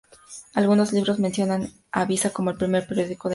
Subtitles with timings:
[0.55, 3.29] Algunos libros mencionan a "Avisa" como el primer periódico del mundo.